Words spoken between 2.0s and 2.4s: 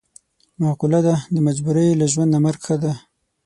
ژوند نه